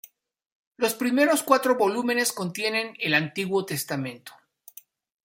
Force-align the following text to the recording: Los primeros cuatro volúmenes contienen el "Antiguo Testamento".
Los 0.77 0.95
primeros 0.95 1.43
cuatro 1.43 1.75
volúmenes 1.77 2.31
contienen 2.33 2.95
el 2.99 3.13
"Antiguo 3.13 3.65
Testamento". 3.67 4.33